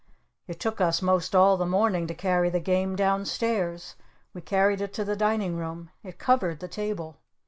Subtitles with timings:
[0.47, 3.95] It took us most all the morning to carry the Game down stairs.
[4.33, 5.91] We carried it to the Dining Room.
[6.01, 7.17] It covered the table.